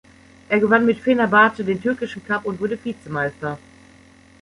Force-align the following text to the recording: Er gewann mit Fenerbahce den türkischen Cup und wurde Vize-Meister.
Er 0.49 0.59
gewann 0.59 0.87
mit 0.87 0.97
Fenerbahce 0.97 1.63
den 1.63 1.79
türkischen 1.79 2.25
Cup 2.25 2.45
und 2.45 2.59
wurde 2.59 2.75
Vize-Meister. 2.75 3.59